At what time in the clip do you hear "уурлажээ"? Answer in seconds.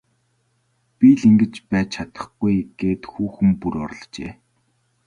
3.77-4.31